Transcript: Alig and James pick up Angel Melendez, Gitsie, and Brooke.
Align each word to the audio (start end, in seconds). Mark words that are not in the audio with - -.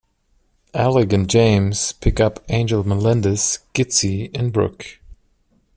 Alig 0.73 1.13
and 1.13 1.29
James 1.29 1.91
pick 1.91 2.19
up 2.19 2.43
Angel 2.49 2.83
Melendez, 2.83 3.59
Gitsie, 3.75 4.35
and 4.35 4.51
Brooke. 4.51 4.97